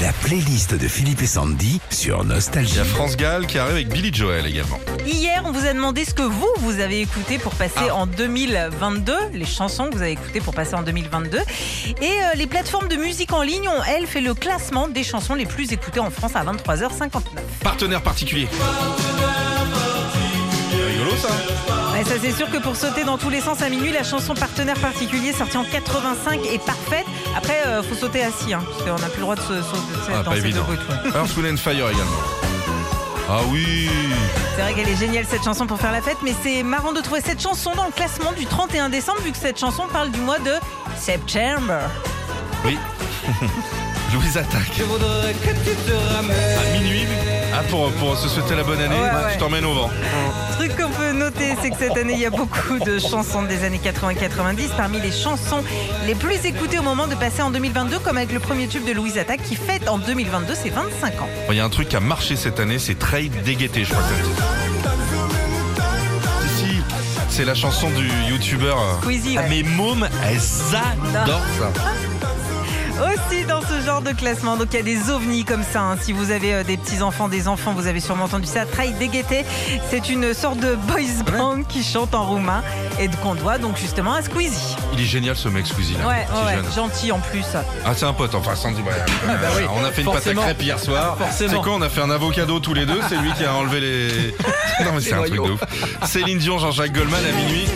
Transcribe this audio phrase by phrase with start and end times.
[0.00, 2.76] La playlist de Philippe et Sandy sur Il Nostalgie.
[2.76, 4.78] y a France Gall qui arrive avec Billy Joel également.
[5.06, 7.94] Hier, on vous a demandé ce que vous, vous avez écouté pour passer Ah.
[7.96, 11.38] en 2022, les chansons que vous avez écoutées pour passer en 2022.
[11.38, 15.34] Et euh, les plateformes de musique en ligne ont, elles, fait le classement des chansons
[15.34, 17.10] les plus écoutées en France à 23h59.
[17.62, 18.48] Partenaire particulier.
[20.72, 21.28] Rigolo ça
[22.00, 24.32] Ouais, ça, c'est sûr que pour sauter dans tous les sens à minuit, la chanson
[24.32, 27.04] Partenaire particulier sortie en 85 est parfaite.
[27.36, 29.76] Après, euh, faut sauter assis, hein, parce qu'on n'a plus le droit de se sauter
[30.08, 30.64] Ah, dans pas cette évident.
[30.64, 31.10] route, ouais.
[31.14, 32.22] Earth, Wind and Fire également.
[33.28, 33.90] Ah oui
[34.56, 37.02] C'est vrai qu'elle est géniale cette chanson pour faire la fête, mais c'est marrant de
[37.02, 40.20] trouver cette chanson dans le classement du 31 décembre, vu que cette chanson parle du
[40.20, 40.52] mois de
[40.96, 41.80] September.
[42.64, 42.78] Oui.
[44.14, 44.72] Louise Attaque.
[44.80, 45.89] À minuit.
[47.60, 49.34] Ah, pour, pour se souhaiter la bonne année, Ouais, ouais.
[49.34, 49.90] je t'emmène au vent.
[50.58, 53.64] Truc qu'on peut noter, c'est que cette année, il y a beaucoup de chansons des
[53.64, 55.62] années 80 et 90 parmi les chansons
[56.06, 58.92] les plus écoutées au moment de passer en 2022, comme avec le premier tube de
[58.92, 61.28] Louise Attaque qui fête en 2022 ses 25 ans.
[61.50, 64.02] Il y a un truc qui a marché cette année, c'est Trade Déguetté, je crois
[64.04, 64.24] que
[66.56, 66.80] si,
[67.28, 68.78] c'est la chanson du youtubeur.
[68.80, 69.48] euh, Ah, ouais.
[69.50, 70.40] mes mômes, elles
[71.14, 71.70] adorent ça.
[73.00, 75.80] Aussi dans ce genre de classement, donc il y a des ovnis comme ça.
[75.80, 75.96] hein.
[76.00, 78.66] Si vous avez euh, des petits enfants, des enfants, vous avez sûrement entendu ça.
[78.66, 79.44] Trail Déguetté,
[79.90, 82.62] c'est une sorte de boys band qui chante en roumain
[82.98, 84.76] et qu'on doit donc justement à Squeezie.
[84.92, 86.06] Il est génial ce mec Squeezie là.
[86.06, 86.72] Ouais, ouais, jeune.
[86.74, 87.44] gentil en plus.
[87.84, 88.80] Ah c'est un pote, enfin Sandy.
[88.82, 88.90] ouais.
[89.30, 91.16] Euh, on a fait une pâte à crêpes hier soir.
[91.32, 93.00] C'est quoi On a fait un avocado tous les deux.
[93.08, 94.34] C'est lui qui a enlevé les.
[94.84, 95.60] Non mais c'est un truc de ouf.
[96.04, 97.66] Céline Dion, Jean-Jacques Goldman à minuit.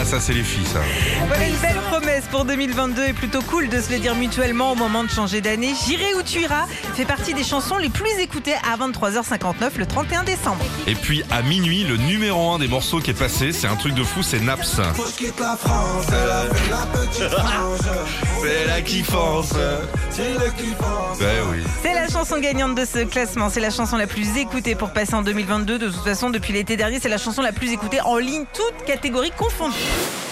[0.00, 0.78] Ah ça c'est les filles ça.
[1.26, 4.74] Voilà une belle promesse pour 2022 et plutôt cool de se le dire mutuellement au
[4.76, 5.74] moment de changer d'année.
[5.86, 10.22] J'irai où tu iras fait partie des chansons les plus écoutées à 23h59 le 31
[10.22, 10.64] décembre.
[10.86, 13.94] Et puis à minuit, le numéro un des morceaux qui est passé, c'est un truc
[13.94, 14.76] de fou, c'est Naps.
[18.78, 21.18] C'est la kiffance.
[21.18, 21.58] Ouais oui.
[21.82, 23.50] C'est la chanson gagnante de ce classement.
[23.50, 25.78] C'est la chanson la plus écoutée pour passer en 2022.
[25.78, 28.86] De toute façon, depuis l'été dernier, c'est la chanson la plus écoutée en ligne, toutes
[28.86, 29.74] catégories confondues.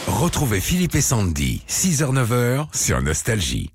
[0.06, 3.71] Retrouvez Philippe et Sandy, 6h-9h sur Nostalgie.